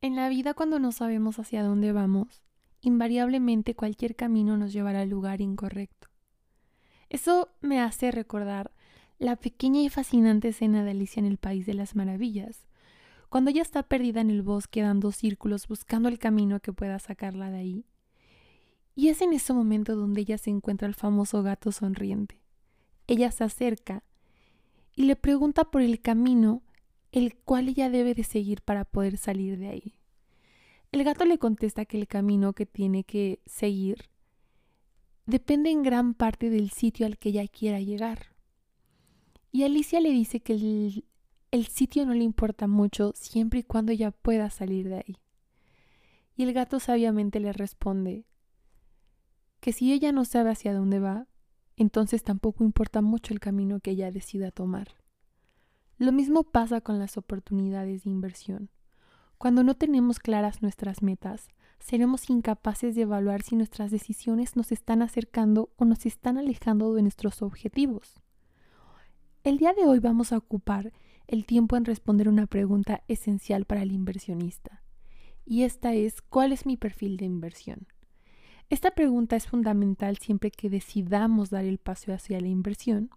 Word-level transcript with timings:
En 0.00 0.14
la 0.14 0.28
vida 0.28 0.54
cuando 0.54 0.78
no 0.78 0.92
sabemos 0.92 1.40
hacia 1.40 1.64
dónde 1.64 1.92
vamos, 1.92 2.42
invariablemente 2.80 3.74
cualquier 3.74 4.14
camino 4.14 4.56
nos 4.56 4.72
llevará 4.72 5.00
al 5.00 5.10
lugar 5.10 5.40
incorrecto. 5.40 6.08
Eso 7.08 7.48
me 7.60 7.80
hace 7.80 8.12
recordar 8.12 8.70
la 9.18 9.34
pequeña 9.34 9.80
y 9.80 9.88
fascinante 9.88 10.48
escena 10.48 10.84
de 10.84 10.92
Alicia 10.92 11.18
en 11.18 11.26
el 11.26 11.38
País 11.38 11.66
de 11.66 11.74
las 11.74 11.96
Maravillas, 11.96 12.68
cuando 13.28 13.50
ella 13.50 13.62
está 13.62 13.82
perdida 13.82 14.20
en 14.20 14.30
el 14.30 14.42
bosque 14.42 14.82
dando 14.82 15.10
círculos 15.10 15.66
buscando 15.66 16.08
el 16.08 16.20
camino 16.20 16.60
que 16.60 16.72
pueda 16.72 16.98
sacarla 17.00 17.50
de 17.50 17.58
ahí. 17.58 17.86
Y 18.94 19.08
es 19.08 19.20
en 19.20 19.32
ese 19.32 19.52
momento 19.52 19.96
donde 19.96 20.20
ella 20.20 20.38
se 20.38 20.50
encuentra 20.50 20.86
el 20.86 20.94
famoso 20.94 21.42
gato 21.42 21.72
sonriente. 21.72 22.40
Ella 23.08 23.32
se 23.32 23.44
acerca 23.44 24.04
y 24.94 25.04
le 25.04 25.16
pregunta 25.16 25.64
por 25.64 25.82
el 25.82 26.00
camino 26.00 26.62
el 27.12 27.36
cual 27.36 27.68
ella 27.68 27.90
debe 27.90 28.14
de 28.14 28.24
seguir 28.24 28.62
para 28.62 28.84
poder 28.84 29.16
salir 29.16 29.58
de 29.58 29.68
ahí. 29.68 29.94
El 30.92 31.04
gato 31.04 31.24
le 31.24 31.38
contesta 31.38 31.84
que 31.84 31.98
el 31.98 32.06
camino 32.06 32.52
que 32.52 32.66
tiene 32.66 33.04
que 33.04 33.40
seguir 33.46 34.08
depende 35.26 35.70
en 35.70 35.82
gran 35.82 36.14
parte 36.14 36.48
del 36.48 36.70
sitio 36.70 37.06
al 37.06 37.18
que 37.18 37.28
ella 37.28 37.46
quiera 37.46 37.80
llegar. 37.80 38.34
Y 39.52 39.64
Alicia 39.64 40.00
le 40.00 40.10
dice 40.10 40.40
que 40.40 40.54
el, 40.54 41.04
el, 41.50 41.66
sitio 41.66 42.06
no 42.06 42.14
le 42.14 42.24
importa 42.24 42.66
mucho 42.66 43.12
siempre 43.14 43.60
y 43.60 43.62
cuando 43.64 43.92
ella 43.92 44.10
pueda 44.10 44.50
salir 44.50 44.88
de 44.88 44.96
ahí. 44.96 45.16
Y 46.36 46.44
el 46.44 46.52
gato 46.52 46.80
sabiamente 46.80 47.40
le 47.40 47.52
responde 47.52 48.24
que 49.60 49.72
si 49.72 49.92
ella 49.92 50.12
no 50.12 50.24
sabe 50.24 50.50
hacia 50.50 50.72
dónde 50.72 51.00
va, 51.00 51.26
entonces 51.76 52.22
tampoco 52.22 52.64
importa 52.64 53.02
mucho 53.02 53.34
el 53.34 53.40
camino 53.40 53.80
que 53.80 53.92
ella 53.92 54.10
decida 54.10 54.50
tomar. 54.50 54.97
Lo 55.98 56.12
mismo 56.12 56.44
pasa 56.44 56.80
con 56.80 57.00
las 57.00 57.16
oportunidades 57.16 58.04
de 58.04 58.10
inversión. 58.10 58.70
Cuando 59.36 59.64
no 59.64 59.74
tenemos 59.74 60.20
claras 60.20 60.62
nuestras 60.62 61.02
metas, 61.02 61.48
seremos 61.80 62.30
incapaces 62.30 62.94
de 62.94 63.02
evaluar 63.02 63.42
si 63.42 63.56
nuestras 63.56 63.90
decisiones 63.90 64.54
nos 64.54 64.70
están 64.70 65.02
acercando 65.02 65.70
o 65.76 65.84
nos 65.84 66.06
están 66.06 66.38
alejando 66.38 66.94
de 66.94 67.02
nuestros 67.02 67.42
objetivos. 67.42 68.22
El 69.42 69.58
día 69.58 69.72
de 69.72 69.86
hoy 69.86 69.98
vamos 69.98 70.32
a 70.32 70.38
ocupar 70.38 70.92
el 71.26 71.44
tiempo 71.46 71.76
en 71.76 71.84
responder 71.84 72.28
una 72.28 72.46
pregunta 72.46 73.02
esencial 73.08 73.64
para 73.64 73.82
el 73.82 73.90
inversionista. 73.90 74.82
Y 75.44 75.64
esta 75.64 75.94
es, 75.94 76.22
¿cuál 76.22 76.52
es 76.52 76.64
mi 76.64 76.76
perfil 76.76 77.16
de 77.16 77.24
inversión? 77.24 77.88
Esta 78.70 78.92
pregunta 78.92 79.34
es 79.34 79.48
fundamental 79.48 80.18
siempre 80.18 80.52
que 80.52 80.70
decidamos 80.70 81.50
dar 81.50 81.64
el 81.64 81.78
paso 81.78 82.12
hacia 82.12 82.40
la 82.40 82.48
inversión, 82.48 83.10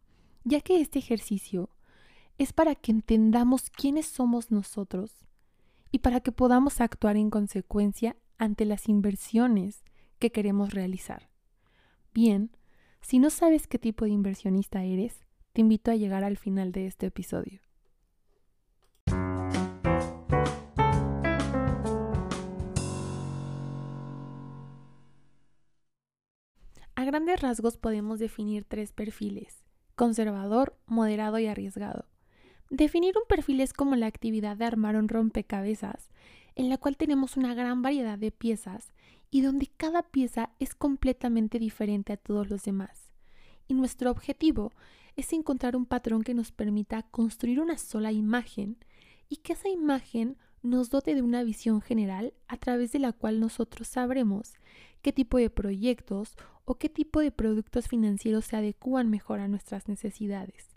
ya 0.43 0.61
que 0.61 0.81
este 0.81 0.97
ejercicio 0.97 1.69
es 2.37 2.53
para 2.53 2.75
que 2.75 2.91
entendamos 2.91 3.69
quiénes 3.69 4.05
somos 4.05 4.51
nosotros 4.51 5.25
y 5.91 5.99
para 5.99 6.21
que 6.21 6.31
podamos 6.31 6.81
actuar 6.81 7.17
en 7.17 7.29
consecuencia 7.29 8.15
ante 8.37 8.65
las 8.65 8.89
inversiones 8.89 9.83
que 10.19 10.31
queremos 10.31 10.73
realizar. 10.73 11.29
Bien, 12.13 12.51
si 13.01 13.19
no 13.19 13.29
sabes 13.29 13.67
qué 13.67 13.79
tipo 13.79 14.05
de 14.05 14.11
inversionista 14.11 14.83
eres, 14.83 15.25
te 15.53 15.61
invito 15.61 15.91
a 15.91 15.95
llegar 15.95 16.23
al 16.23 16.37
final 16.37 16.71
de 16.71 16.87
este 16.87 17.07
episodio. 17.07 17.61
A 26.95 27.03
grandes 27.03 27.41
rasgos 27.41 27.77
podemos 27.77 28.19
definir 28.19 28.63
tres 28.63 28.93
perfiles, 28.93 29.63
conservador, 29.95 30.77
moderado 30.85 31.39
y 31.39 31.47
arriesgado. 31.47 32.10
Definir 32.71 33.17
un 33.17 33.25
perfil 33.27 33.59
es 33.59 33.73
como 33.73 33.97
la 33.97 34.05
actividad 34.05 34.55
de 34.55 34.63
armar 34.63 34.95
un 34.95 35.09
rompecabezas, 35.09 36.09
en 36.55 36.69
la 36.69 36.77
cual 36.77 36.95
tenemos 36.95 37.35
una 37.35 37.53
gran 37.53 37.81
variedad 37.81 38.17
de 38.17 38.31
piezas 38.31 38.93
y 39.29 39.41
donde 39.41 39.67
cada 39.67 40.03
pieza 40.03 40.51
es 40.57 40.73
completamente 40.73 41.59
diferente 41.59 42.13
a 42.13 42.17
todos 42.17 42.49
los 42.49 42.63
demás. 42.63 43.11
Y 43.67 43.73
nuestro 43.73 44.09
objetivo 44.09 44.71
es 45.17 45.33
encontrar 45.33 45.75
un 45.75 45.85
patrón 45.85 46.23
que 46.23 46.33
nos 46.33 46.53
permita 46.53 47.03
construir 47.03 47.59
una 47.59 47.77
sola 47.77 48.13
imagen 48.13 48.77
y 49.27 49.37
que 49.37 49.51
esa 49.51 49.67
imagen 49.67 50.37
nos 50.63 50.89
dote 50.89 51.13
de 51.13 51.21
una 51.21 51.43
visión 51.43 51.81
general 51.81 52.33
a 52.47 52.55
través 52.55 52.93
de 52.93 52.99
la 52.99 53.11
cual 53.11 53.41
nosotros 53.41 53.89
sabremos 53.89 54.53
qué 55.01 55.11
tipo 55.11 55.37
de 55.37 55.49
proyectos 55.49 56.37
o 56.63 56.75
qué 56.75 56.87
tipo 56.87 57.19
de 57.19 57.31
productos 57.31 57.89
financieros 57.89 58.45
se 58.45 58.55
adecúan 58.55 59.09
mejor 59.09 59.41
a 59.41 59.49
nuestras 59.49 59.89
necesidades. 59.89 60.70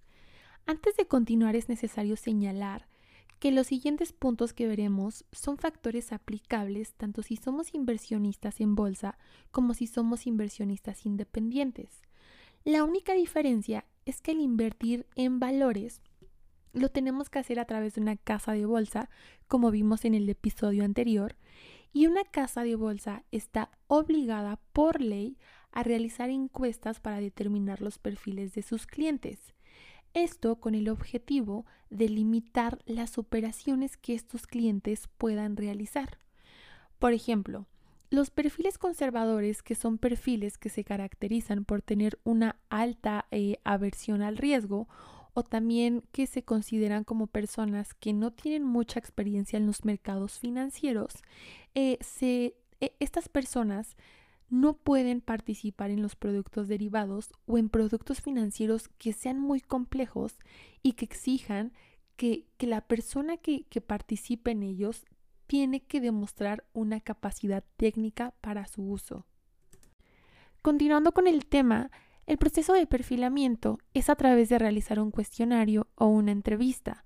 Antes 0.67 0.97
de 0.97 1.07
continuar 1.07 1.57
es 1.57 1.69
necesario 1.69 2.17
señalar 2.17 2.87
que 3.39 3.53
los 3.53 3.67
siguientes 3.67 4.15
puntos 4.15 4.55
que 4.55 4.67
veremos 4.67 5.27
son 5.31 5.59
factores 5.59 6.13
aplicables 6.13 6.95
tanto 6.95 7.23
si 7.23 7.37
somos 7.37 7.75
inversionistas 7.75 8.61
en 8.61 8.75
bolsa 8.75 9.19
como 9.51 9.75
si 9.75 9.87
somos 9.87 10.27
inversionistas 10.27 11.05
independientes. 11.05 12.03
La 12.65 12.83
única 12.83 13.13
diferencia 13.13 13.85
es 14.07 14.23
que 14.23 14.31
el 14.31 14.41
invertir 14.41 15.07
en 15.17 15.39
valores 15.39 16.01
lo 16.73 16.89
tenemos 16.89 17.29
que 17.29 17.39
hacer 17.39 17.61
a 17.61 17.67
través 17.67 17.95
de 17.95 18.01
una 18.01 18.17
casa 18.17 18.53
de 18.53 18.65
bolsa, 18.65 19.11
como 19.47 19.71
vimos 19.71 20.07
en 20.07 20.15
el 20.15 20.29
episodio 20.29 20.85
anterior, 20.85 21.37
y 21.93 22.07
una 22.07 22.25
casa 22.25 22.65
de 22.65 22.75
bolsa 22.75 23.23
está 23.31 23.71
obligada 23.87 24.59
por 24.73 25.01
ley 25.01 25.37
a 25.71 25.83
realizar 25.83 26.31
encuestas 26.31 27.01
para 27.01 27.21
determinar 27.21 27.81
los 27.83 27.99
perfiles 27.99 28.55
de 28.55 28.63
sus 28.63 28.87
clientes. 28.87 29.55
Esto 30.15 30.57
con 30.57 30.75
el 30.75 30.89
objetivo 30.89 31.67
de 31.91 32.09
limitar 32.09 32.79
las 32.87 33.19
operaciones 33.19 33.97
que 33.97 34.15
estos 34.15 34.47
clientes 34.47 35.09
puedan 35.19 35.57
realizar. 35.57 36.19
Por 37.01 37.13
ejemplo, 37.13 37.67
los 38.11 38.31
perfiles 38.31 38.79
conservadores, 38.79 39.63
que 39.63 39.75
son 39.75 39.99
perfiles 39.99 40.57
que 40.57 40.69
se 40.69 40.85
caracterizan 40.85 41.65
por 41.65 41.83
tener 41.83 42.21
una 42.23 42.57
alta 42.71 43.27
eh, 43.33 43.59
aversión 43.65 44.23
al 44.23 44.37
riesgo 44.37 44.89
o 45.35 45.43
también 45.43 46.05
que 46.13 46.29
se 46.29 46.45
consideran 46.45 47.03
como 47.03 47.27
personas 47.27 47.93
que 47.95 48.13
no 48.13 48.31
tienen 48.31 48.63
mucha 48.63 49.01
experiencia 49.01 49.57
en 49.57 49.67
los 49.67 49.85
mercados 49.85 50.39
financieros, 50.39 51.25
eh, 51.75 51.99
eh, 52.21 52.55
estas 53.01 53.29
personas 53.29 53.97
no 54.49 54.75
pueden 54.75 55.21
participar 55.21 55.91
en 55.91 56.03
los 56.03 56.17
productos 56.17 56.69
derivados 56.69 57.33
o 57.47 57.59
en 57.59 57.69
productos 57.69 58.21
financieros 58.21 58.89
que 58.89 59.13
sean 59.13 59.41
muy 59.41 59.61
complejos 59.61 60.37
y 60.83 60.93
que 60.93 61.05
exijan 61.05 61.73
que, 62.17 62.47
la 62.61 62.81
persona 62.83 63.37
que, 63.37 63.65
que 63.65 63.81
participe 63.81 64.53
en 64.53 64.63
ellos 64.63 65.05
tiene 65.47 65.81
que 65.81 66.01
demostrar 66.01 66.65
una 66.73 67.01
capacidad 67.01 67.65
técnica 67.77 68.35
para 68.41 68.67
su 68.67 68.83
uso. 68.83 69.27
Continuando 70.63 71.13
con 71.13 71.27
el 71.27 71.47
tema, 71.47 71.91
el 72.27 72.39
proceso 72.39 72.73
de 72.73 72.87
perfilamiento 72.87 73.79
es 73.93 74.09
a 74.09 74.15
través 74.15 74.49
de 74.49 74.59
realizar 74.59 74.99
un 74.99 75.11
cuestionario 75.11 75.89
o 75.97 76.07
una 76.07 76.33
entrevista, 76.33 77.05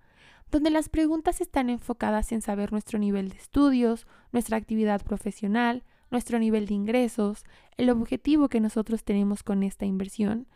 donde 0.51 0.71
las 0.71 0.89
preguntas 0.89 1.41
están 1.41 1.69
enfocadas 1.69 2.33
en 2.33 2.41
saber 2.41 2.73
nuestro 2.73 2.99
nivel 2.99 3.29
de 3.31 3.37
estudios, 3.37 4.07
nuestra 4.33 4.57
actividad 4.57 5.03
profesional, 5.03 5.85
nuestro 6.11 6.39
nivel 6.39 6.67
de 6.67 6.75
ingresos, 6.75 7.45
el 7.77 7.91
objetivo 7.91 8.49
que 8.49 8.61
nosotros 8.61 9.05
tenemos 9.05 9.43
con 9.43 9.63
esta 9.63 9.87
inversión 9.87 10.47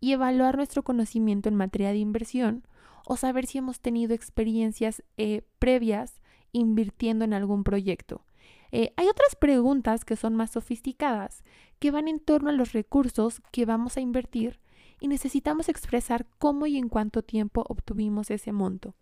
y 0.00 0.12
evaluar 0.12 0.56
nuestro 0.56 0.82
conocimiento 0.82 1.48
en 1.48 1.54
materia 1.54 1.90
de 1.90 1.98
inversión 1.98 2.66
o 3.06 3.16
saber 3.16 3.46
si 3.46 3.58
hemos 3.58 3.80
tenido 3.80 4.14
experiencias 4.14 5.02
eh, 5.16 5.42
previas 5.58 6.20
invirtiendo 6.52 7.24
en 7.24 7.34
algún 7.34 7.64
proyecto. 7.64 8.24
Eh, 8.70 8.92
hay 8.96 9.06
otras 9.08 9.36
preguntas 9.36 10.04
que 10.04 10.16
son 10.16 10.34
más 10.34 10.52
sofisticadas, 10.52 11.44
que 11.78 11.90
van 11.90 12.08
en 12.08 12.20
torno 12.20 12.50
a 12.50 12.54
los 12.54 12.72
recursos 12.72 13.42
que 13.50 13.66
vamos 13.66 13.96
a 13.96 14.00
invertir 14.00 14.60
y 14.98 15.08
necesitamos 15.08 15.68
expresar 15.68 16.26
cómo 16.38 16.66
y 16.66 16.78
en 16.78 16.88
cuánto 16.88 17.22
tiempo 17.22 17.64
obtuvimos 17.68 18.30
ese 18.30 18.52
monto. 18.52 18.94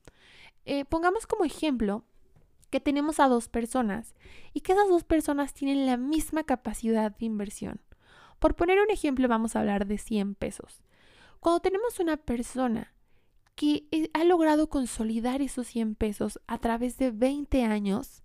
Eh, 0.65 0.84
pongamos 0.84 1.26
como 1.26 1.44
ejemplo 1.44 2.04
que 2.70 2.81
tenemos 2.81 3.20
a 3.20 3.28
dos 3.28 3.48
personas 3.48 4.14
y 4.55 4.61
que 4.61 4.72
esas 4.72 4.88
dos 4.88 5.05
personas 5.05 5.52
tienen 5.52 5.87
la 5.87 5.96
misma 5.96 6.44
capacidad 6.44 7.14
de 7.14 7.26
inversión. 7.26 7.81
Por 8.38 8.55
poner 8.55 8.81
un 8.81 8.90
ejemplo, 8.90 9.28
vamos 9.28 9.55
a 9.55 9.61
hablar 9.61 9.87
de 9.87 9.99
100 9.99 10.34
pesos. 10.34 10.82
Cuando 11.40 11.61
tenemos 11.61 12.00
una 12.00 12.17
persona 12.17 12.94
que 13.55 13.87
ha 14.14 14.25
logrado 14.25 14.69
consolidar 14.70 15.43
esos 15.43 15.67
100 15.67 15.94
pesos 15.94 16.40
a 16.46 16.58
través 16.58 16.96
de 16.96 17.11
20 17.11 17.64
años, 17.64 18.22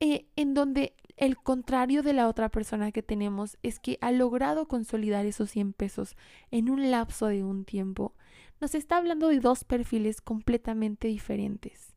eh, 0.00 0.28
en 0.36 0.54
donde 0.54 0.94
el 1.18 1.36
contrario 1.36 2.02
de 2.02 2.14
la 2.14 2.26
otra 2.26 2.48
persona 2.48 2.92
que 2.92 3.02
tenemos 3.02 3.58
es 3.62 3.78
que 3.78 3.98
ha 4.00 4.12
logrado 4.12 4.66
consolidar 4.66 5.26
esos 5.26 5.50
100 5.50 5.74
pesos 5.74 6.16
en 6.50 6.70
un 6.70 6.90
lapso 6.90 7.26
de 7.26 7.44
un 7.44 7.66
tiempo, 7.66 8.14
nos 8.60 8.74
está 8.74 8.96
hablando 8.96 9.28
de 9.28 9.40
dos 9.40 9.64
perfiles 9.64 10.22
completamente 10.22 11.08
diferentes. 11.08 11.94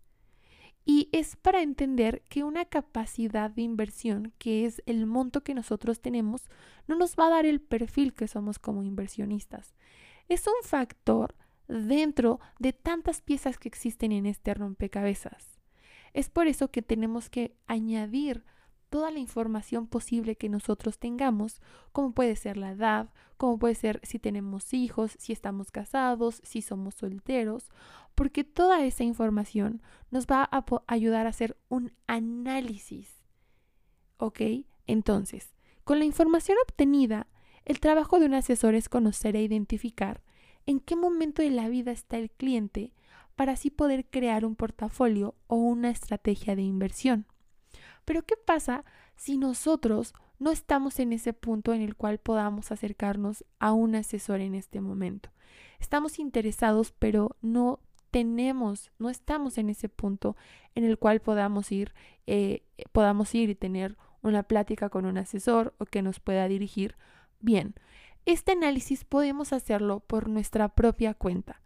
Y 0.86 1.10
es 1.12 1.36
para 1.36 1.62
entender 1.62 2.24
que 2.28 2.44
una 2.44 2.66
capacidad 2.66 3.50
de 3.50 3.62
inversión, 3.62 4.34
que 4.38 4.66
es 4.66 4.82
el 4.86 5.06
monto 5.06 5.44
que 5.44 5.54
nosotros 5.54 6.02
tenemos, 6.02 6.50
no 6.88 6.96
nos 6.96 7.16
va 7.16 7.28
a 7.28 7.32
dar 7.32 7.46
el 7.46 7.62
perfil 7.62 8.14
que 8.14 8.28
somos 8.28 8.60
como 8.60 8.84
inversionistas. 8.84 9.74
Es 10.28 10.46
un 10.48 10.68
factor 10.68 11.36
dentro 11.68 12.40
de 12.60 12.74
tantas 12.74 13.22
piezas 13.22 13.58
que 13.58 13.70
existen 13.70 14.12
en 14.12 14.26
este 14.26 14.54
rompecabezas. 14.54 15.60
Es 16.14 16.30
por 16.30 16.48
eso 16.48 16.70
que 16.70 16.82
tenemos 16.82 17.30
que 17.30 17.56
añadir 17.66 18.44
toda 18.90 19.10
la 19.10 19.18
información 19.18 19.88
posible 19.88 20.36
que 20.36 20.50
nosotros 20.50 21.00
tengamos, 21.00 21.62
como 21.92 22.14
puede 22.14 22.36
ser 22.36 22.58
la 22.58 22.74
edad, 22.74 23.10
como 23.38 23.58
puede 23.58 23.74
ser 23.74 24.00
si 24.04 24.20
tenemos 24.20 24.72
hijos, 24.72 25.16
si 25.18 25.34
estamos 25.34 25.72
casados, 25.72 26.42
si 26.44 26.62
somos 26.62 26.94
solteros, 26.94 27.72
porque 28.16 28.44
toda 28.44 28.84
esa 28.86 29.04
información 29.04 29.82
nos 30.12 30.28
va 30.28 30.48
a 30.52 30.64
ayudar 30.88 31.26
a 31.26 31.30
hacer 31.30 31.58
un 31.70 31.94
análisis. 32.08 33.24
¿Ok? 34.18 34.42
Entonces, 34.88 35.54
con 35.84 36.00
la 36.00 36.06
información 36.06 36.58
obtenida, 36.64 37.28
el 37.66 37.80
trabajo 37.80 38.20
de 38.20 38.26
un 38.26 38.34
asesor 38.34 38.76
es 38.76 38.90
conocer 38.90 39.36
e 39.36 39.42
identificar 39.42 40.22
en 40.66 40.80
qué 40.80 40.96
momento 40.96 41.42
de 41.42 41.50
la 41.50 41.70
vida 41.70 41.92
está 41.92 42.18
el 42.18 42.30
cliente 42.32 42.94
para 43.36 43.54
así 43.54 43.70
poder 43.70 44.06
crear 44.06 44.46
un 44.46 44.56
portafolio 44.56 45.36
o 45.48 45.56
una 45.56 45.90
estrategia 45.90 46.56
de 46.56 46.62
inversión. 46.62 47.26
Pero 48.06 48.24
¿qué 48.24 48.36
pasa 48.38 48.86
si 49.16 49.38
nosotros 49.38 50.14
no 50.40 50.52
estamos 50.52 51.00
en 51.00 51.14
ese 51.14 51.34
punto 51.34 51.74
en 51.74 51.82
el 51.82 51.96
cual 51.96 52.20
podamos 52.20 52.72
acercarnos 52.72 53.46
a 53.60 53.72
un 53.72 53.96
asesor 53.96 54.42
en 54.42 54.56
este 54.56 54.82
momento? 54.82 55.30
Estamos 55.80 56.20
interesados, 56.20 56.94
pero 56.98 57.36
no 57.42 57.80
tenemos, 58.14 58.92
no 59.00 59.10
estamos 59.10 59.58
en 59.58 59.72
ese 59.72 59.90
punto 59.90 60.38
en 60.76 60.84
el 60.84 61.00
cual 61.00 61.20
podamos 61.20 61.72
ir, 61.72 61.96
eh, 62.28 62.62
podamos 62.92 63.34
ir 63.34 63.50
y 63.50 63.56
tener 63.56 63.98
una 64.22 64.44
plática 64.44 64.90
con 64.90 65.08
un 65.08 65.18
asesor 65.18 65.74
o 65.80 65.86
que 65.86 66.04
nos 66.04 66.20
pueda 66.20 66.48
dirigir 66.48 66.96
bien. 67.40 67.74
Este 68.28 68.52
análisis 68.52 69.04
podemos 69.04 69.52
hacerlo 69.52 70.00
por 70.02 70.30
nuestra 70.30 70.70
propia 70.70 71.16
cuenta, 71.16 71.64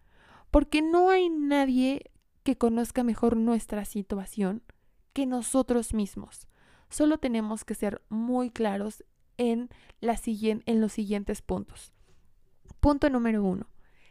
porque 0.50 0.82
no 0.82 1.10
hay 1.10 1.30
nadie 1.30 2.12
que 2.44 2.58
conozca 2.58 3.04
mejor 3.04 3.36
nuestra 3.36 3.84
situación 3.84 4.64
que 5.12 5.26
nosotros 5.26 5.94
mismos. 5.94 6.48
Solo 6.90 7.18
tenemos 7.18 7.66
que 7.66 7.76
ser 7.76 8.02
muy 8.08 8.52
claros 8.52 9.04
en, 9.36 9.70
en 10.00 10.80
los 10.82 10.94
siguientes 10.94 11.42
puntos. 11.42 11.92
Punto 12.80 13.10
número 13.10 13.44
uno. 13.44 13.68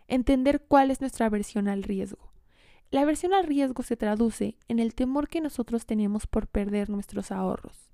Entender 0.09 0.63
cuál 0.67 0.91
es 0.91 1.01
nuestra 1.01 1.27
aversión 1.27 1.69
al 1.69 1.83
riesgo. 1.83 2.33
La 2.91 3.01
aversión 3.03 3.35
al 3.35 3.45
riesgo 3.45 3.83
se 3.83 3.97
traduce 3.97 4.57
en 4.69 4.79
el 4.79 4.95
temor 4.95 5.29
que 5.29 5.41
nosotros 5.41 5.87
tenemos 5.87 6.27
por 6.27 6.47
perder 6.47 6.89
nuestros 6.89 7.33
ahorros. 7.33 7.91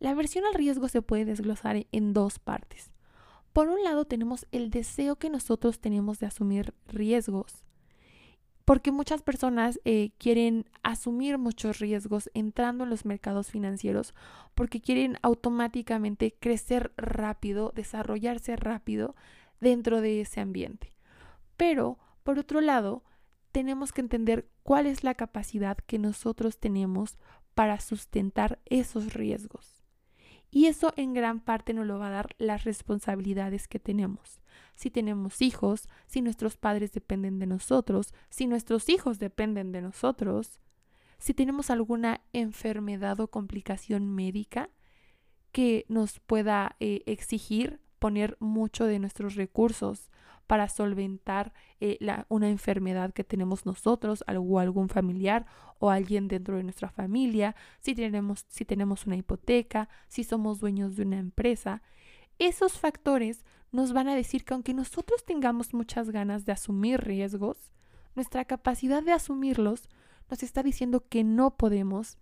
La 0.00 0.10
aversión 0.10 0.44
al 0.44 0.54
riesgo 0.54 0.88
se 0.88 1.02
puede 1.02 1.24
desglosar 1.24 1.86
en 1.92 2.12
dos 2.12 2.38
partes. 2.38 2.90
Por 3.52 3.68
un 3.68 3.82
lado 3.84 4.04
tenemos 4.04 4.46
el 4.52 4.70
deseo 4.70 5.16
que 5.16 5.30
nosotros 5.30 5.78
tenemos 5.80 6.18
de 6.18 6.26
asumir 6.26 6.74
riesgos 6.88 7.64
porque 8.66 8.90
muchas 8.90 9.22
personas 9.22 9.80
eh, 9.84 10.10
quieren 10.18 10.68
asumir 10.82 11.38
muchos 11.38 11.78
riesgos 11.78 12.28
entrando 12.34 12.82
en 12.82 12.90
los 12.90 13.04
mercados 13.04 13.48
financieros 13.48 14.12
porque 14.56 14.80
quieren 14.80 15.18
automáticamente 15.22 16.34
crecer 16.38 16.92
rápido, 16.96 17.72
desarrollarse 17.76 18.56
rápido 18.56 19.14
dentro 19.60 20.00
de 20.00 20.20
ese 20.20 20.40
ambiente. 20.40 20.95
Pero, 21.56 21.98
por 22.22 22.38
otro 22.38 22.60
lado, 22.60 23.04
tenemos 23.52 23.92
que 23.92 24.02
entender 24.02 24.50
cuál 24.62 24.86
es 24.86 25.04
la 25.04 25.14
capacidad 25.14 25.78
que 25.78 25.98
nosotros 25.98 26.58
tenemos 26.58 27.18
para 27.54 27.80
sustentar 27.80 28.60
esos 28.66 29.14
riesgos. 29.14 29.82
Y 30.50 30.66
eso 30.66 30.92
en 30.96 31.14
gran 31.14 31.40
parte 31.40 31.74
nos 31.74 31.86
lo 31.86 31.98
va 31.98 32.08
a 32.08 32.10
dar 32.10 32.36
las 32.38 32.64
responsabilidades 32.64 33.68
que 33.68 33.78
tenemos. 33.78 34.40
Si 34.74 34.90
tenemos 34.90 35.42
hijos, 35.42 35.88
si 36.06 36.22
nuestros 36.22 36.56
padres 36.56 36.92
dependen 36.92 37.38
de 37.38 37.46
nosotros, 37.46 38.14
si 38.30 38.46
nuestros 38.46 38.88
hijos 38.88 39.18
dependen 39.18 39.72
de 39.72 39.82
nosotros, 39.82 40.60
si 41.18 41.34
tenemos 41.34 41.70
alguna 41.70 42.20
enfermedad 42.32 43.20
o 43.20 43.28
complicación 43.28 44.06
médica 44.14 44.70
que 45.52 45.86
nos 45.88 46.20
pueda 46.20 46.76
eh, 46.80 47.02
exigir 47.06 47.80
poner 48.06 48.36
mucho 48.38 48.84
de 48.86 49.00
nuestros 49.00 49.34
recursos 49.34 50.10
para 50.46 50.68
solventar 50.68 51.52
eh, 51.80 51.98
una 52.28 52.48
enfermedad 52.48 53.12
que 53.12 53.24
tenemos 53.24 53.66
nosotros 53.66 54.22
o 54.28 54.60
algún 54.60 54.88
familiar 54.88 55.44
o 55.80 55.90
alguien 55.90 56.28
dentro 56.28 56.56
de 56.56 56.62
nuestra 56.62 56.88
familia, 56.88 57.56
si 57.80 57.96
tenemos, 57.96 58.46
si 58.48 58.64
tenemos 58.64 59.06
una 59.06 59.16
hipoteca, 59.16 59.88
si 60.06 60.22
somos 60.22 60.60
dueños 60.60 60.94
de 60.94 61.02
una 61.02 61.18
empresa. 61.18 61.82
Esos 62.38 62.78
factores 62.78 63.44
nos 63.72 63.92
van 63.92 64.06
a 64.06 64.14
decir 64.14 64.44
que 64.44 64.54
aunque 64.54 64.72
nosotros 64.72 65.24
tengamos 65.24 65.74
muchas 65.74 66.10
ganas 66.10 66.44
de 66.44 66.52
asumir 66.52 67.00
riesgos, 67.00 67.72
nuestra 68.14 68.44
capacidad 68.44 69.02
de 69.02 69.10
asumirlos 69.10 69.88
nos 70.30 70.44
está 70.44 70.62
diciendo 70.62 71.08
que 71.08 71.24
no 71.24 71.56
podemos 71.56 72.18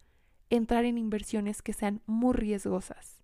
entrar 0.48 0.86
en 0.86 0.96
inversiones 0.96 1.60
que 1.60 1.74
sean 1.74 2.00
muy 2.06 2.32
riesgosas. 2.32 3.22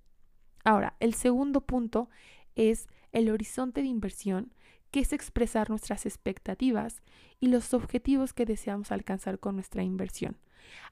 Ahora, 0.63 0.95
el 1.01 1.15
segundo 1.15 1.63
punto 1.63 2.11
es 2.57 2.89
el 3.13 3.31
horizonte 3.31 3.83
de 3.83 3.89
inversión 3.89 4.53
que 4.91 5.01
es 5.01 5.13
expresar 5.13 5.71
nuestras 5.71 6.05
expectativas 6.05 7.03
y 7.39 7.49
los 7.49 7.75
objetivos 7.75 8.33
que 8.33 8.47
deseamos 8.47 8.93
alcanzar 8.93 9.39
con 9.39 9.55
nuestra 9.55 9.83
inversión. 9.83 10.37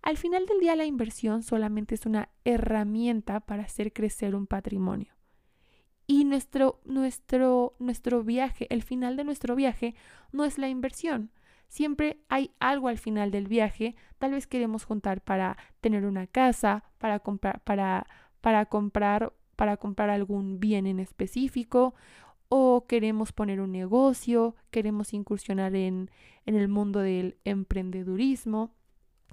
Al 0.02 0.16
final 0.16 0.46
del 0.46 0.60
día 0.60 0.76
la 0.76 0.86
inversión 0.86 1.42
solamente 1.42 1.94
es 1.94 2.06
una 2.06 2.30
herramienta 2.44 3.40
para 3.40 3.64
hacer 3.64 3.92
crecer 3.92 4.34
un 4.34 4.46
patrimonio. 4.46 5.12
Y 6.06 6.24
nuestro, 6.24 6.80
nuestro, 6.84 7.76
nuestro 7.78 8.24
viaje, 8.24 8.66
el 8.70 8.82
final 8.82 9.16
de 9.16 9.24
nuestro 9.24 9.54
viaje, 9.54 9.94
no 10.32 10.44
es 10.44 10.56
la 10.56 10.68
inversión. 10.68 11.30
Siempre 11.68 12.22
hay 12.30 12.52
algo 12.60 12.88
al 12.88 12.96
final 12.96 13.30
del 13.30 13.46
viaje. 13.46 13.94
Tal 14.18 14.30
vez 14.30 14.46
queremos 14.46 14.84
juntar 14.84 15.20
para 15.20 15.58
tener 15.82 16.06
una 16.06 16.26
casa, 16.26 16.84
para 16.96 17.18
comprar, 17.18 17.60
para, 17.60 18.06
para 18.40 18.64
comprar, 18.64 19.34
para 19.58 19.76
comprar 19.76 20.08
algún 20.08 20.60
bien 20.60 20.86
en 20.86 21.00
específico, 21.00 21.96
o 22.48 22.86
queremos 22.86 23.32
poner 23.32 23.60
un 23.60 23.72
negocio, 23.72 24.54
queremos 24.70 25.12
incursionar 25.12 25.74
en, 25.74 26.12
en 26.46 26.54
el 26.54 26.68
mundo 26.68 27.00
del 27.00 27.38
emprendedurismo, 27.44 28.72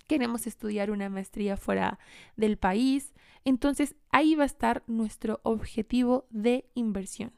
queremos 0.07 0.47
estudiar 0.47 0.89
una 0.89 1.09
maestría 1.09 1.57
fuera 1.57 1.99
del 2.37 2.57
país. 2.57 3.13
Entonces 3.43 3.95
ahí 4.09 4.33
va 4.33 4.43
a 4.43 4.47
estar 4.47 4.81
nuestro 4.87 5.41
objetivo 5.43 6.25
de 6.31 6.65
inversión 6.73 7.31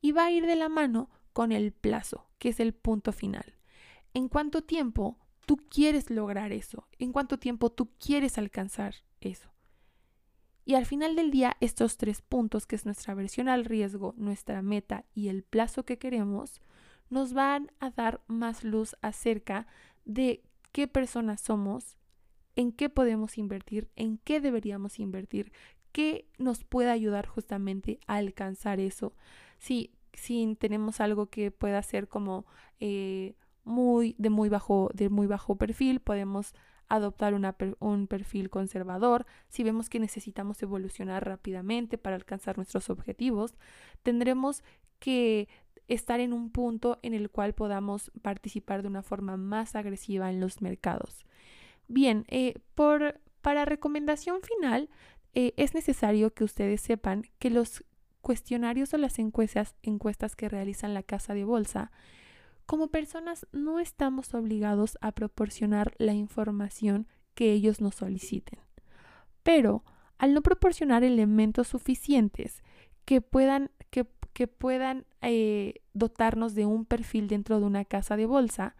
y 0.00 0.12
va 0.12 0.24
a 0.24 0.30
ir 0.30 0.46
de 0.46 0.56
la 0.56 0.70
mano 0.70 1.10
con 1.34 1.52
el 1.52 1.70
plazo, 1.72 2.30
que 2.38 2.48
es 2.48 2.60
el 2.60 2.72
punto 2.72 3.12
final. 3.12 3.56
¿En 4.14 4.28
cuánto 4.28 4.62
tiempo 4.62 5.18
tú 5.44 5.58
quieres 5.58 6.08
lograr 6.08 6.50
eso? 6.50 6.88
¿En 6.98 7.12
cuánto 7.12 7.38
tiempo 7.38 7.70
tú 7.70 7.90
quieres 7.98 8.38
alcanzar 8.38 8.94
eso? 9.20 9.51
Y 10.64 10.74
al 10.74 10.86
final 10.86 11.16
del 11.16 11.30
día, 11.30 11.56
estos 11.60 11.96
tres 11.96 12.22
puntos, 12.22 12.66
que 12.66 12.76
es 12.76 12.84
nuestra 12.84 13.14
versión 13.14 13.48
al 13.48 13.64
riesgo, 13.64 14.14
nuestra 14.16 14.62
meta 14.62 15.04
y 15.14 15.28
el 15.28 15.42
plazo 15.42 15.84
que 15.84 15.98
queremos, 15.98 16.60
nos 17.10 17.32
van 17.32 17.70
a 17.80 17.90
dar 17.90 18.20
más 18.26 18.64
luz 18.64 18.96
acerca 19.02 19.66
de 20.04 20.42
qué 20.72 20.86
personas 20.88 21.40
somos, 21.40 21.96
en 22.56 22.72
qué 22.72 22.88
podemos 22.88 23.38
invertir, 23.38 23.88
en 23.96 24.18
qué 24.18 24.40
deberíamos 24.40 24.98
invertir, 24.98 25.52
qué 25.92 26.26
nos 26.38 26.64
puede 26.64 26.90
ayudar 26.90 27.26
justamente 27.26 27.98
a 28.06 28.16
alcanzar 28.16 28.80
eso. 28.80 29.14
Si, 29.58 29.90
si 30.12 30.56
tenemos 30.58 31.00
algo 31.00 31.26
que 31.26 31.50
pueda 31.50 31.82
ser 31.82 32.08
como 32.08 32.46
eh, 32.80 33.34
muy, 33.64 34.14
de 34.18 34.30
muy 34.30 34.48
bajo, 34.48 34.90
de 34.94 35.08
muy 35.08 35.26
bajo 35.26 35.56
perfil, 35.56 36.00
podemos 36.00 36.54
adoptar 36.94 37.34
un 37.78 38.06
perfil 38.06 38.50
conservador, 38.50 39.24
si 39.48 39.62
vemos 39.62 39.88
que 39.88 39.98
necesitamos 39.98 40.62
evolucionar 40.62 41.26
rápidamente 41.26 41.96
para 41.96 42.16
alcanzar 42.16 42.58
nuestros 42.58 42.90
objetivos, 42.90 43.54
tendremos 44.02 44.62
que 44.98 45.48
estar 45.88 46.20
en 46.20 46.34
un 46.34 46.50
punto 46.50 46.98
en 47.02 47.14
el 47.14 47.30
cual 47.30 47.54
podamos 47.54 48.12
participar 48.20 48.82
de 48.82 48.88
una 48.88 49.02
forma 49.02 49.38
más 49.38 49.74
agresiva 49.74 50.30
en 50.30 50.38
los 50.38 50.60
mercados. 50.60 51.24
Bien, 51.88 52.26
eh, 52.28 52.58
por, 52.74 53.20
para 53.40 53.64
recomendación 53.64 54.42
final, 54.42 54.90
eh, 55.32 55.54
es 55.56 55.72
necesario 55.72 56.34
que 56.34 56.44
ustedes 56.44 56.82
sepan 56.82 57.24
que 57.38 57.48
los 57.48 57.84
cuestionarios 58.20 58.92
o 58.92 58.98
las 58.98 59.18
encuestas, 59.18 59.74
encuestas 59.82 60.36
que 60.36 60.50
realizan 60.50 60.92
la 60.92 61.02
casa 61.02 61.32
de 61.32 61.44
bolsa 61.44 61.90
como 62.72 62.86
personas 62.86 63.46
no 63.52 63.80
estamos 63.80 64.32
obligados 64.32 64.96
a 65.02 65.12
proporcionar 65.12 65.92
la 65.98 66.14
información 66.14 67.06
que 67.34 67.52
ellos 67.52 67.82
nos 67.82 67.96
soliciten. 67.96 68.60
Pero 69.42 69.84
al 70.16 70.32
no 70.32 70.40
proporcionar 70.40 71.04
elementos 71.04 71.68
suficientes 71.68 72.62
que 73.04 73.20
puedan, 73.20 73.70
que, 73.90 74.06
puedan 74.46 75.04
eh, 75.20 75.82
dotarnos 75.92 76.54
de 76.54 76.64
un 76.64 76.86
perfil 76.86 77.28
dentro 77.28 77.60
de 77.60 77.66
una 77.66 77.84
casa 77.84 78.16
de 78.16 78.24
bolsa, 78.24 78.74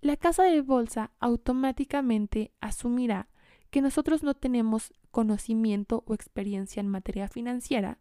la 0.00 0.16
casa 0.16 0.44
de 0.44 0.62
bolsa 0.62 1.10
automáticamente 1.20 2.54
asumirá 2.62 3.28
que 3.68 3.82
nosotros 3.82 4.22
no 4.22 4.32
tenemos 4.32 4.94
conocimiento 5.10 6.04
o 6.06 6.14
experiencia 6.14 6.80
en 6.80 6.88
materia 6.88 7.28
financiera 7.28 7.98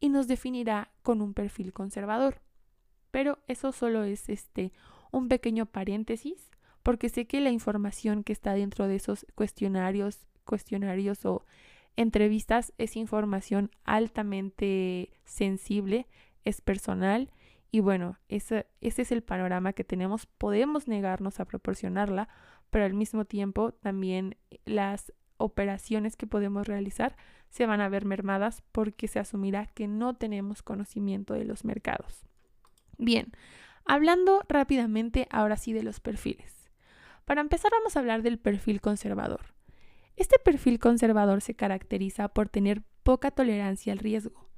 y 0.00 0.10
nos 0.10 0.28
definirá 0.28 0.92
con 1.02 1.22
un 1.22 1.32
perfil 1.32 1.72
conservador. 1.72 2.42
Pero 3.10 3.38
eso 3.48 3.72
solo 3.72 4.04
es 4.04 4.28
este 4.28 4.72
un 5.10 5.28
pequeño 5.28 5.66
paréntesis 5.66 6.50
porque 6.82 7.08
sé 7.08 7.26
que 7.26 7.40
la 7.40 7.50
información 7.50 8.24
que 8.24 8.32
está 8.32 8.54
dentro 8.54 8.88
de 8.88 8.96
esos 8.96 9.26
cuestionarios, 9.34 10.26
cuestionarios 10.44 11.24
o 11.24 11.44
entrevistas 11.96 12.72
es 12.78 12.96
información 12.96 13.70
altamente 13.84 15.10
sensible, 15.24 16.06
es 16.44 16.60
personal 16.60 17.30
y 17.70 17.80
bueno, 17.80 18.18
ese, 18.28 18.66
ese 18.80 19.02
es 19.02 19.12
el 19.12 19.22
panorama 19.22 19.72
que 19.72 19.84
tenemos. 19.84 20.26
Podemos 20.26 20.88
negarnos 20.88 21.38
a 21.38 21.44
proporcionarla, 21.44 22.28
pero 22.70 22.84
al 22.84 22.94
mismo 22.94 23.24
tiempo 23.24 23.72
también 23.72 24.36
las 24.64 25.12
operaciones 25.36 26.16
que 26.16 26.26
podemos 26.26 26.66
realizar 26.66 27.16
se 27.48 27.66
van 27.66 27.80
a 27.80 27.88
ver 27.88 28.04
mermadas 28.04 28.62
porque 28.72 29.08
se 29.08 29.18
asumirá 29.18 29.66
que 29.66 29.86
no 29.86 30.14
tenemos 30.14 30.62
conocimiento 30.62 31.34
de 31.34 31.44
los 31.44 31.64
mercados. 31.64 32.29
Bien, 33.02 33.32
hablando 33.86 34.44
rápidamente 34.46 35.26
ahora 35.30 35.56
sí 35.56 35.72
de 35.72 35.82
los 35.82 36.00
perfiles. 36.00 36.68
Para 37.24 37.40
empezar 37.40 37.72
vamos 37.72 37.96
a 37.96 38.00
hablar 38.00 38.20
del 38.20 38.38
perfil 38.38 38.82
conservador. 38.82 39.54
Este 40.16 40.38
perfil 40.38 40.78
conservador 40.78 41.40
se 41.40 41.54
caracteriza 41.54 42.28
por 42.28 42.50
tener 42.50 42.82
poca 43.02 43.30
tolerancia 43.30 43.94
al 43.94 44.00
riesgo. 44.00 44.50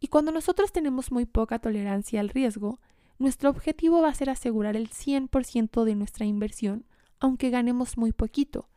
Y 0.00 0.08
cuando 0.08 0.32
nosotros 0.32 0.72
tenemos 0.72 1.12
muy 1.12 1.26
poca 1.26 1.58
tolerancia 1.58 2.20
al 2.20 2.30
riesgo, 2.30 2.80
nuestro 3.18 3.50
objetivo 3.50 4.00
va 4.00 4.08
a 4.08 4.14
ser 4.14 4.30
asegurar 4.30 4.74
el 4.74 4.88
100% 4.88 5.84
de 5.84 5.94
nuestra 5.94 6.24
inversión, 6.24 6.86
aunque 7.20 7.50
ganemos 7.50 7.98
muy 7.98 8.12
poquito, 8.12 8.70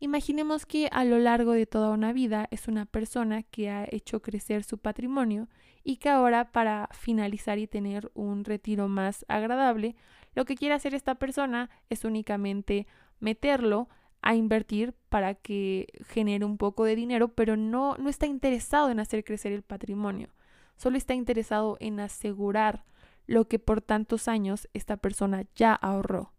Imaginemos 0.00 0.66
que 0.66 0.88
a 0.92 1.04
lo 1.04 1.18
largo 1.18 1.52
de 1.52 1.66
toda 1.66 1.90
una 1.90 2.12
vida 2.12 2.48
es 2.50 2.68
una 2.68 2.84
persona 2.84 3.42
que 3.42 3.70
ha 3.70 3.86
hecho 3.90 4.20
crecer 4.20 4.64
su 4.64 4.78
patrimonio 4.78 5.48
y 5.82 5.96
que 5.96 6.08
ahora 6.08 6.50
para 6.50 6.88
finalizar 6.92 7.58
y 7.58 7.66
tener 7.66 8.10
un 8.14 8.44
retiro 8.44 8.88
más 8.88 9.24
agradable, 9.28 9.96
lo 10.34 10.44
que 10.44 10.56
quiere 10.56 10.74
hacer 10.74 10.94
esta 10.94 11.14
persona 11.14 11.70
es 11.90 12.04
únicamente 12.04 12.86
meterlo 13.20 13.88
a 14.20 14.34
invertir 14.34 14.94
para 15.10 15.34
que 15.34 15.86
genere 16.08 16.44
un 16.44 16.58
poco 16.58 16.84
de 16.84 16.96
dinero, 16.96 17.28
pero 17.28 17.56
no, 17.56 17.96
no 17.98 18.08
está 18.08 18.26
interesado 18.26 18.90
en 18.90 18.98
hacer 18.98 19.22
crecer 19.22 19.52
el 19.52 19.62
patrimonio, 19.62 20.28
solo 20.76 20.96
está 20.96 21.14
interesado 21.14 21.76
en 21.80 22.00
asegurar 22.00 22.84
lo 23.26 23.48
que 23.48 23.58
por 23.58 23.80
tantos 23.80 24.28
años 24.28 24.68
esta 24.74 24.96
persona 24.96 25.44
ya 25.54 25.74
ahorró. 25.74 26.33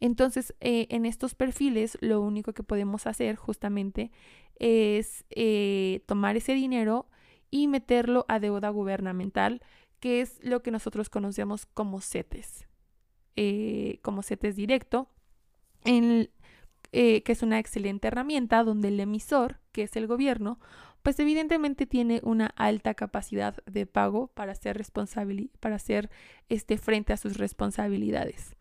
Entonces, 0.00 0.54
eh, 0.60 0.86
en 0.90 1.04
estos 1.04 1.34
perfiles, 1.34 1.98
lo 2.00 2.22
único 2.22 2.54
que 2.54 2.62
podemos 2.62 3.06
hacer 3.06 3.36
justamente 3.36 4.10
es 4.58 5.24
eh, 5.30 6.02
tomar 6.06 6.36
ese 6.36 6.54
dinero 6.54 7.06
y 7.50 7.68
meterlo 7.68 8.24
a 8.28 8.40
deuda 8.40 8.70
gubernamental, 8.70 9.62
que 10.00 10.22
es 10.22 10.38
lo 10.42 10.62
que 10.62 10.70
nosotros 10.70 11.10
conocemos 11.10 11.66
como 11.66 12.00
CETES, 12.00 12.66
eh, 13.36 13.98
como 14.02 14.22
CETES 14.22 14.56
directo, 14.56 15.08
que 15.84 17.22
es 17.26 17.42
una 17.42 17.58
excelente 17.58 18.08
herramienta 18.08 18.64
donde 18.64 18.88
el 18.88 19.00
emisor, 19.00 19.60
que 19.72 19.82
es 19.82 19.96
el 19.96 20.06
gobierno, 20.06 20.58
pues 21.02 21.18
evidentemente 21.18 21.86
tiene 21.86 22.20
una 22.22 22.46
alta 22.56 22.94
capacidad 22.94 23.56
de 23.66 23.86
pago 23.86 24.28
para 24.28 24.52
hacer, 24.52 24.82
para 25.60 25.76
hacer 25.76 26.10
este, 26.48 26.78
frente 26.78 27.12
a 27.12 27.16
sus 27.16 27.38
responsabilidades. 27.38 28.56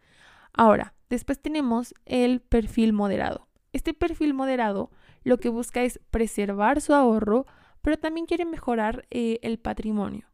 Ahora, 0.53 0.93
después 1.09 1.41
tenemos 1.41 1.93
el 2.05 2.41
perfil 2.41 2.93
moderado. 2.93 3.47
Este 3.73 3.93
perfil 3.93 4.33
moderado 4.33 4.91
lo 5.23 5.37
que 5.37 5.49
busca 5.49 5.83
es 5.83 5.99
preservar 6.11 6.81
su 6.81 6.93
ahorro, 6.93 7.45
pero 7.81 7.97
también 7.97 8.25
quiere 8.25 8.45
mejorar 8.45 9.05
eh, 9.09 9.39
el 9.41 9.59
patrimonio. 9.59 10.27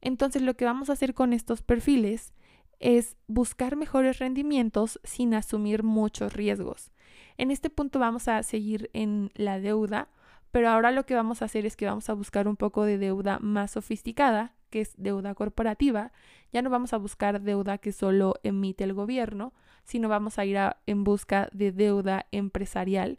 Entonces 0.00 0.42
lo 0.42 0.54
que 0.54 0.64
vamos 0.64 0.90
a 0.90 0.94
hacer 0.94 1.14
con 1.14 1.32
estos 1.32 1.62
perfiles 1.62 2.34
es 2.80 3.16
buscar 3.28 3.76
mejores 3.76 4.18
rendimientos 4.18 5.00
sin 5.04 5.34
asumir 5.34 5.84
muchos 5.84 6.32
riesgos. 6.32 6.90
En 7.38 7.50
este 7.50 7.70
punto 7.70 7.98
vamos 7.98 8.26
a 8.28 8.42
seguir 8.42 8.90
en 8.92 9.30
la 9.34 9.60
deuda, 9.60 10.08
pero 10.50 10.68
ahora 10.68 10.90
lo 10.90 11.06
que 11.06 11.14
vamos 11.14 11.40
a 11.40 11.44
hacer 11.44 11.64
es 11.64 11.76
que 11.76 11.86
vamos 11.86 12.10
a 12.10 12.14
buscar 12.14 12.48
un 12.48 12.56
poco 12.56 12.84
de 12.84 12.98
deuda 12.98 13.38
más 13.38 13.70
sofisticada, 13.70 14.54
que 14.70 14.80
es 14.80 14.94
deuda 14.96 15.34
corporativa. 15.34 16.12
Ya 16.52 16.60
no 16.62 16.70
vamos 16.70 16.92
a 16.92 16.98
buscar 16.98 17.40
deuda 17.40 17.78
que 17.78 17.92
solo 17.92 18.34
emite 18.42 18.84
el 18.84 18.92
gobierno, 18.92 19.52
sino 19.84 20.08
vamos 20.08 20.38
a 20.38 20.44
ir 20.44 20.58
en 20.86 21.04
busca 21.04 21.48
de 21.52 21.72
deuda 21.72 22.26
empresarial 22.30 23.18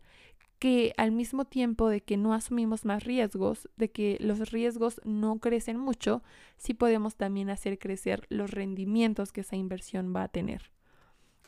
que 0.64 0.94
al 0.96 1.12
mismo 1.12 1.44
tiempo 1.44 1.90
de 1.90 2.00
que 2.00 2.16
no 2.16 2.34
asumimos 2.34 2.86
más 2.86 3.04
riesgos, 3.04 3.68
de 3.76 3.92
que 3.92 4.16
los 4.22 4.50
riesgos 4.50 5.02
no 5.04 5.40
crecen 5.40 5.78
mucho, 5.78 6.24
sí 6.56 6.74
podemos 6.74 7.18
también 7.18 7.50
hacer 7.50 7.78
crecer 7.78 8.26
los 8.30 8.50
rendimientos 8.52 9.34
que 9.34 9.42
esa 9.42 9.58
inversión 9.58 10.14
va 10.16 10.24
a 10.24 10.30
tener. 10.30 10.72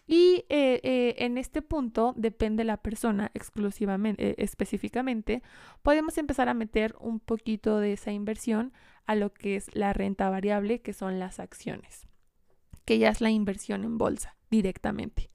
Y 0.05 0.43
eh, 0.49 0.81
eh, 0.83 1.15
en 1.19 1.37
este 1.37 1.61
punto 1.61 2.13
depende 2.17 2.65
la 2.65 2.75
persona 2.75 3.31
exclusivamente, 3.33 4.31
eh, 4.31 4.35
específicamente, 4.37 5.41
podemos 5.81 6.17
empezar 6.17 6.49
a 6.49 6.53
meter 6.53 6.93
un 6.99 7.21
poquito 7.21 7.79
de 7.79 7.93
esa 7.93 8.11
inversión 8.11 8.73
a 9.05 9.15
lo 9.15 9.33
que 9.33 9.55
es 9.55 9.73
la 9.73 9.93
renta 9.93 10.29
variable, 10.29 10.81
que 10.81 10.91
son 10.91 11.19
las 11.19 11.39
acciones, 11.39 12.05
que 12.83 12.99
ya 12.99 13.11
es 13.11 13.21
la 13.21 13.29
inversión 13.29 13.85
en 13.85 13.97
bolsa 13.97 14.35
directamente. 14.55 15.29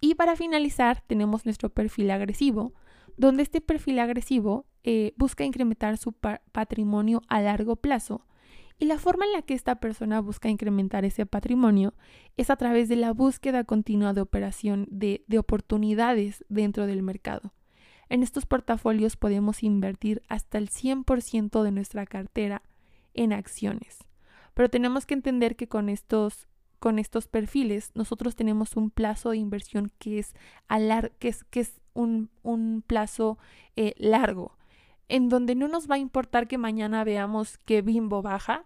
Y 0.00 0.14
para 0.14 0.36
finalizar, 0.36 1.02
tenemos 1.06 1.44
nuestro 1.44 1.70
perfil 1.70 2.10
agresivo, 2.10 2.72
donde 3.16 3.42
este 3.42 3.60
perfil 3.60 3.98
agresivo 3.98 4.66
eh, 4.82 5.12
busca 5.16 5.44
incrementar 5.44 5.98
su 5.98 6.12
patrimonio 6.12 7.22
a 7.28 7.40
largo 7.40 7.76
plazo. 7.76 8.26
Y 8.78 8.86
la 8.86 8.98
forma 8.98 9.26
en 9.26 9.32
la 9.32 9.42
que 9.42 9.52
esta 9.52 9.76
persona 9.76 10.20
busca 10.20 10.48
incrementar 10.48 11.04
ese 11.04 11.26
patrimonio 11.26 11.92
es 12.38 12.48
a 12.48 12.56
través 12.56 12.88
de 12.88 12.96
la 12.96 13.12
búsqueda 13.12 13.64
continua 13.64 14.14
de 14.14 14.22
operación 14.22 14.86
de 14.90 15.38
oportunidades 15.38 16.44
dentro 16.48 16.86
del 16.86 17.02
mercado. 17.02 17.52
En 18.10 18.24
estos 18.24 18.44
portafolios 18.44 19.16
podemos 19.16 19.62
invertir 19.62 20.22
hasta 20.28 20.58
el 20.58 20.68
100% 20.68 21.62
de 21.62 21.70
nuestra 21.70 22.06
cartera 22.06 22.62
en 23.14 23.32
acciones. 23.32 23.98
Pero 24.52 24.68
tenemos 24.68 25.06
que 25.06 25.14
entender 25.14 25.54
que 25.54 25.68
con 25.68 25.88
estos, 25.88 26.48
con 26.80 26.98
estos 26.98 27.28
perfiles 27.28 27.92
nosotros 27.94 28.34
tenemos 28.34 28.76
un 28.76 28.90
plazo 28.90 29.30
de 29.30 29.36
inversión 29.36 29.92
que 29.98 30.18
es, 30.18 30.34
que 31.18 31.28
es, 31.28 31.44
que 31.44 31.60
es 31.60 31.80
un, 31.92 32.30
un 32.42 32.82
plazo 32.84 33.38
eh, 33.76 33.94
largo, 33.98 34.56
en 35.08 35.28
donde 35.28 35.54
no 35.54 35.68
nos 35.68 35.88
va 35.88 35.96
a 35.96 35.98
importar 35.98 36.48
que 36.48 36.58
mañana 36.58 37.04
veamos 37.04 37.58
que 37.58 37.82
Bimbo 37.82 38.22
baja, 38.22 38.64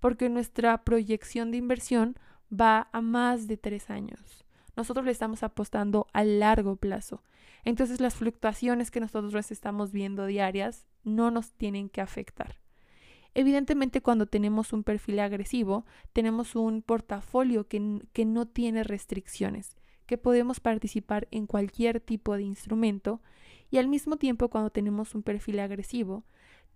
porque 0.00 0.28
nuestra 0.28 0.84
proyección 0.84 1.50
de 1.50 1.56
inversión 1.58 2.16
va 2.52 2.88
a 2.92 3.00
más 3.00 3.48
de 3.48 3.56
tres 3.56 3.90
años. 3.90 4.44
Nosotros 4.76 5.06
le 5.06 5.12
estamos 5.12 5.42
apostando 5.42 6.06
a 6.12 6.22
largo 6.22 6.76
plazo. 6.76 7.22
Entonces 7.64 8.00
las 8.00 8.14
fluctuaciones 8.14 8.90
que 8.90 9.00
nosotros 9.00 9.50
estamos 9.50 9.90
viendo 9.90 10.26
diarias 10.26 10.86
no 11.02 11.30
nos 11.30 11.52
tienen 11.52 11.88
que 11.88 12.00
afectar. 12.00 12.58
Evidentemente 13.38 14.00
cuando 14.00 14.24
tenemos 14.24 14.72
un 14.72 14.82
perfil 14.82 15.20
agresivo, 15.20 15.84
tenemos 16.14 16.56
un 16.56 16.80
portafolio 16.80 17.68
que, 17.68 18.00
que 18.14 18.24
no 18.24 18.48
tiene 18.48 18.82
restricciones, 18.82 19.76
que 20.06 20.16
podemos 20.16 20.58
participar 20.58 21.28
en 21.30 21.46
cualquier 21.46 22.00
tipo 22.00 22.34
de 22.34 22.44
instrumento 22.44 23.20
y 23.70 23.76
al 23.76 23.88
mismo 23.88 24.16
tiempo 24.16 24.48
cuando 24.48 24.70
tenemos 24.70 25.14
un 25.14 25.22
perfil 25.22 25.60
agresivo, 25.60 26.24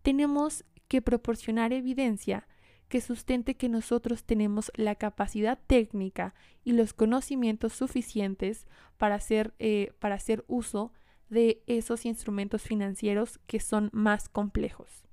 tenemos 0.02 0.66
que 0.86 1.00
proporcionar 1.00 1.72
evidencia 1.72 2.46
que 2.88 3.00
sustente 3.00 3.54
que 3.54 3.70
nosotros 3.70 4.24
tenemos 4.24 4.70
la 4.74 4.96
capacidad 4.96 5.58
técnica 5.66 6.34
y 6.62 6.72
los 6.72 6.92
conocimientos 6.92 7.72
suficientes 7.72 8.66
para 8.98 9.14
hacer, 9.14 9.54
eh, 9.60 9.94
para 9.98 10.16
hacer 10.16 10.44
uso 10.46 10.92
de 11.30 11.62
esos 11.66 12.04
instrumentos 12.04 12.60
financieros 12.60 13.40
que 13.46 13.60
son 13.60 13.88
más 13.94 14.28
complejos. 14.28 15.06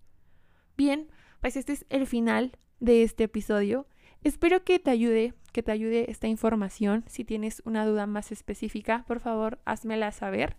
Bien, 0.75 1.07
pues 1.47 1.55
este 1.55 1.71
es 1.71 1.85
el 1.87 2.05
final 2.07 2.51
de 2.81 3.03
este 3.03 3.23
episodio. 3.23 3.87
Espero 4.21 4.65
que 4.65 4.79
te 4.79 4.91
ayude, 4.91 5.33
que 5.53 5.63
te 5.63 5.71
ayude 5.71 6.11
esta 6.11 6.27
información. 6.27 7.05
Si 7.07 7.23
tienes 7.23 7.61
una 7.63 7.85
duda 7.85 8.05
más 8.05 8.33
específica, 8.33 9.05
por 9.07 9.21
favor, 9.21 9.57
házmela 9.63 10.11
saber. 10.11 10.57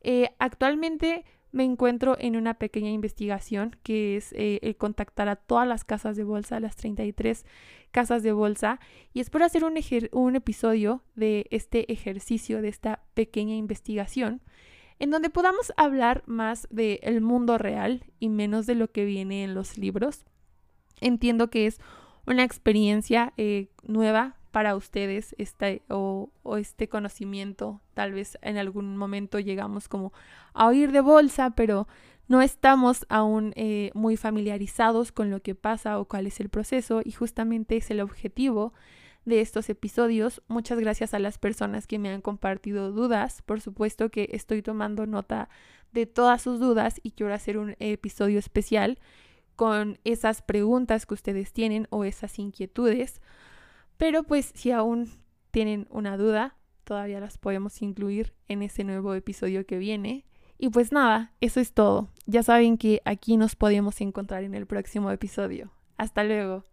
Eh, 0.00 0.30
actualmente 0.38 1.26
me 1.52 1.64
encuentro 1.64 2.16
en 2.18 2.36
una 2.36 2.54
pequeña 2.54 2.88
investigación 2.88 3.76
que 3.82 4.16
es 4.16 4.32
eh, 4.32 4.60
el 4.62 4.78
contactar 4.78 5.28
a 5.28 5.36
todas 5.36 5.68
las 5.68 5.84
casas 5.84 6.16
de 6.16 6.24
bolsa, 6.24 6.58
las 6.58 6.74
33 6.76 7.44
casas 7.90 8.22
de 8.22 8.32
bolsa, 8.32 8.80
y 9.12 9.20
espero 9.20 9.44
hacer 9.44 9.62
un, 9.62 9.74
un 10.12 10.36
episodio 10.36 11.04
de 11.16 11.48
este 11.50 11.92
ejercicio, 11.92 12.62
de 12.62 12.68
esta 12.68 13.02
pequeña 13.12 13.56
investigación 13.56 14.40
en 15.00 15.10
donde 15.10 15.30
podamos 15.30 15.72
hablar 15.76 16.22
más 16.26 16.68
del 16.70 17.20
mundo 17.22 17.58
real 17.58 18.04
y 18.20 18.28
menos 18.28 18.66
de 18.66 18.74
lo 18.74 18.92
que 18.92 19.06
viene 19.06 19.42
en 19.42 19.54
los 19.54 19.78
libros. 19.78 20.26
Entiendo 21.00 21.50
que 21.50 21.66
es 21.66 21.80
una 22.26 22.44
experiencia 22.44 23.32
eh, 23.36 23.68
nueva 23.82 24.36
para 24.50 24.74
ustedes 24.76 25.34
este, 25.38 25.82
o, 25.88 26.30
este 26.58 26.88
conocimiento. 26.88 27.80
Tal 27.94 28.12
vez 28.12 28.38
en 28.42 28.56
algún 28.56 28.96
momento 28.96 29.38
llegamos 29.38 29.88
como 29.88 30.12
a 30.52 30.66
oír 30.66 30.92
de 30.92 31.00
bolsa, 31.00 31.50
pero 31.50 31.86
no 32.28 32.42
estamos 32.42 33.06
aún 33.08 33.52
eh, 33.56 33.90
muy 33.94 34.16
familiarizados 34.16 35.12
con 35.12 35.30
lo 35.30 35.40
que 35.40 35.54
pasa 35.54 35.98
o 35.98 36.06
cuál 36.06 36.26
es 36.26 36.40
el 36.40 36.48
proceso 36.48 37.00
y 37.04 37.12
justamente 37.12 37.76
es 37.76 37.90
el 37.90 38.00
objetivo 38.00 38.72
de 39.24 39.40
estos 39.40 39.68
episodios. 39.68 40.42
Muchas 40.48 40.78
gracias 40.78 41.14
a 41.14 41.18
las 41.18 41.38
personas 41.38 41.86
que 41.86 41.98
me 41.98 42.10
han 42.10 42.20
compartido 42.20 42.92
dudas. 42.92 43.42
Por 43.42 43.60
supuesto 43.60 44.10
que 44.10 44.28
estoy 44.32 44.62
tomando 44.62 45.06
nota 45.06 45.48
de 45.92 46.06
todas 46.06 46.42
sus 46.42 46.60
dudas 46.60 47.00
y 47.02 47.12
quiero 47.12 47.34
hacer 47.34 47.58
un 47.58 47.76
episodio 47.78 48.38
especial 48.38 48.98
con 49.60 49.98
esas 50.04 50.40
preguntas 50.40 51.04
que 51.04 51.12
ustedes 51.12 51.52
tienen 51.52 51.86
o 51.90 52.04
esas 52.04 52.38
inquietudes. 52.38 53.20
Pero 53.98 54.22
pues 54.22 54.52
si 54.54 54.70
aún 54.70 55.10
tienen 55.50 55.86
una 55.90 56.16
duda, 56.16 56.56
todavía 56.84 57.20
las 57.20 57.36
podemos 57.36 57.82
incluir 57.82 58.32
en 58.48 58.62
ese 58.62 58.84
nuevo 58.84 59.12
episodio 59.12 59.66
que 59.66 59.76
viene. 59.76 60.24
Y 60.56 60.70
pues 60.70 60.92
nada, 60.92 61.34
eso 61.42 61.60
es 61.60 61.74
todo. 61.74 62.08
Ya 62.24 62.42
saben 62.42 62.78
que 62.78 63.02
aquí 63.04 63.36
nos 63.36 63.54
podemos 63.54 64.00
encontrar 64.00 64.44
en 64.44 64.54
el 64.54 64.64
próximo 64.64 65.10
episodio. 65.10 65.70
Hasta 65.98 66.24
luego. 66.24 66.69